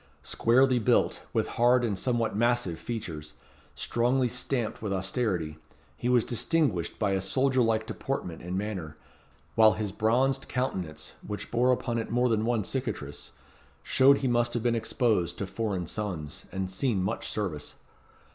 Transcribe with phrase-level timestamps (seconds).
[0.23, 3.35] Squarely built, with hard and somewhat massive features,
[3.75, 5.59] strongly stamped with austerity,
[5.95, 8.97] he was distinguished by a soldier like deportment and manner,
[9.53, 13.33] while his bronzed countenance, which bore upon it more than one cicatrice,
[13.83, 17.75] showed he must have been exposed to foreign suns, and seen much service.